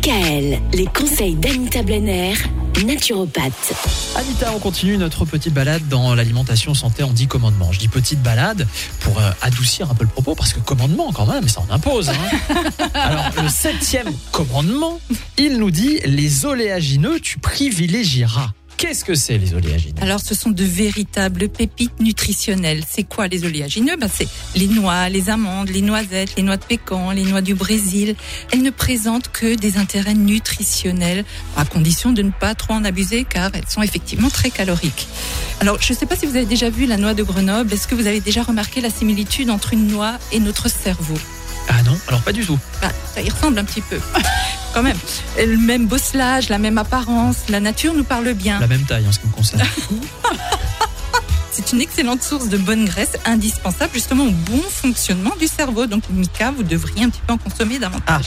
[0.00, 2.32] DKL, les conseils d'Anita Blenner,
[2.86, 3.74] naturopathe.
[4.16, 7.70] Anita, on continue notre petite balade dans l'alimentation santé en 10 commandements.
[7.70, 8.66] Je dis petite balade
[9.00, 12.08] pour euh, adoucir un peu le propos parce que commandement quand même, ça en impose.
[12.08, 12.54] hein.
[12.94, 15.00] Alors le septième commandement,
[15.36, 18.52] il nous dit les oléagineux, tu privilégieras.
[18.80, 20.00] Qu'est-ce que c'est les oléagineux?
[20.00, 22.82] Alors, ce sont de véritables pépites nutritionnelles.
[22.88, 23.94] C'est quoi les oléagineux?
[24.00, 27.54] Ben, C'est les noix, les amandes, les noisettes, les noix de pécan, les noix du
[27.54, 28.16] Brésil.
[28.50, 31.26] Elles ne présentent que des intérêts nutritionnels,
[31.58, 35.08] à condition de ne pas trop en abuser, car elles sont effectivement très caloriques.
[35.60, 37.70] Alors, je ne sais pas si vous avez déjà vu la noix de Grenoble.
[37.74, 41.18] Est-ce que vous avez déjà remarqué la similitude entre une noix et notre cerveau?
[41.68, 42.58] Ah non, alors pas du tout.
[42.80, 44.00] Bah, ça y ressemble un petit peu.
[44.72, 44.98] Quand même.
[45.38, 48.60] Le même bosselage, la même apparence, la nature nous parle bien.
[48.60, 49.62] La même taille en ce qui me concerne.
[51.52, 55.86] C'est une excellente source de bonne graisse, indispensable justement au bon fonctionnement du cerveau.
[55.86, 58.24] Donc, Mika, vous devriez un petit peu en consommer davantage.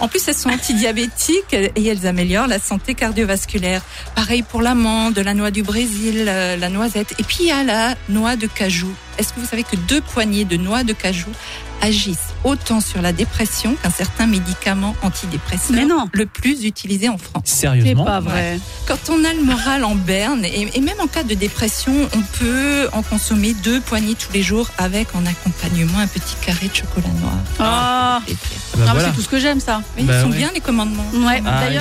[0.00, 3.80] En plus, elles sont antidiabétiques et elles améliorent la santé cardiovasculaire.
[4.14, 7.14] Pareil pour l'amande, la noix du Brésil, euh, la noisette.
[7.18, 8.92] Et puis, il y a la noix de cajou.
[9.18, 11.28] Est-ce que vous savez que deux poignées de noix de cajou
[11.80, 16.06] agissent autant sur la dépression qu'un certain médicament antidépresseur Mais non.
[16.12, 17.42] le plus utilisé en France?
[17.44, 18.58] C'est Sérieusement pas vrai.
[18.86, 22.20] quand on a le moral en berne, et, et même en cas de dépression, on
[22.38, 26.74] peut en consommer deux poignées tous les jours avec en accompagnement un petit carré de
[26.74, 27.32] chocolat noir.
[27.60, 28.36] Ah, puis,
[28.74, 29.08] Ah bah voilà.
[29.08, 29.82] c'est tout ce que j'aime ça.
[29.96, 30.36] oui, Bah ils sont ouais.
[30.36, 31.04] bien les commandements.
[31.14, 31.42] Ouais.
[31.46, 31.78] Ah, ils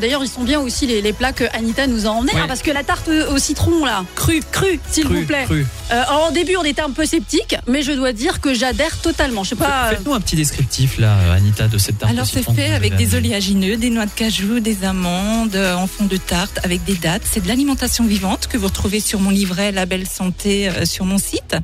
[0.00, 2.40] d'ailleurs, ils sont bien aussi les, les plats que Anita nous a emmenés, Ouais.
[2.40, 5.44] hein, parce que la tarte au citron là, crue, crue, s'il vous plaît.
[5.44, 5.66] cru.
[5.92, 6.02] Euh,
[6.34, 9.44] début, on était un peu sceptique, mais je dois dire que j'adhère totalement.
[9.44, 9.88] Je sais pas.
[9.90, 12.12] Faites-nous un petit descriptif là, Anita, de cette tarte.
[12.12, 16.04] Alors c'est fait avec des oléagineux, des noix de cajou, des amandes euh, en fond
[16.04, 17.22] de tarte avec des dattes.
[17.24, 21.18] C'est de l'alimentation vivante que vous retrouvez sur mon livret Label Santé euh, sur mon
[21.18, 21.56] site.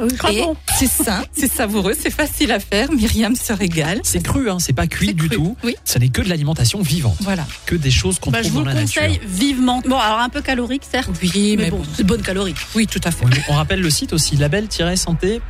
[0.00, 0.56] Bon.
[0.78, 2.90] c'est sain, c'est savoureux, c'est facile à faire.
[2.92, 4.00] Myriam se régale.
[4.04, 5.36] C'est cru, hein, c'est pas cuit du cru.
[5.36, 5.56] tout.
[5.64, 7.46] Oui, Ce n'est que de l'alimentation vivante, voilà.
[7.66, 9.22] que des choses qu'on Bah, je trouve vous dans la conseille nature.
[9.28, 9.82] vivement.
[9.86, 11.10] Bon, alors un peu calorique, certes.
[11.22, 11.84] Oui, Mais, mais, bon, bon.
[11.96, 12.54] c'est de bonnes calories.
[12.74, 13.24] Oui, tout à fait.
[13.48, 15.40] On, on rappelle le site aussi, label-santé.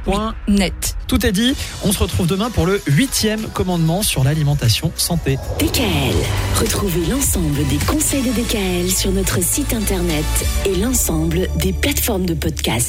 [0.48, 0.96] Net.
[1.06, 1.54] Tout est dit.
[1.84, 5.38] On se retrouve demain pour le huitième commandement sur l'alimentation santé.
[5.58, 6.14] DKL.
[6.56, 10.24] Retrouvez l'ensemble des conseils de DKL sur notre site internet
[10.66, 12.86] et l'ensemble des plateformes de podcast.